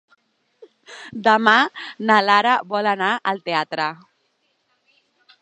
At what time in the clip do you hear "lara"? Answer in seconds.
2.29-2.55